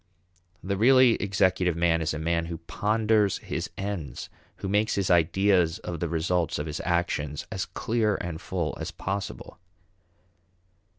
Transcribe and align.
The 0.63 0.77
really 0.77 1.13
executive 1.21 1.75
man 1.75 2.01
is 2.01 2.11
a 2.11 2.17
man 2.17 2.47
who 2.47 2.57
ponders 2.57 3.37
his 3.37 3.69
ends, 3.77 4.31
who 4.55 4.67
makes 4.67 4.95
his 4.95 5.11
ideas 5.11 5.77
of 5.77 5.99
the 5.99 6.09
results 6.09 6.57
of 6.57 6.65
his 6.65 6.81
actions 6.83 7.45
as 7.51 7.67
clear 7.67 8.15
and 8.19 8.41
full 8.41 8.75
as 8.81 8.89
possible. 8.89 9.59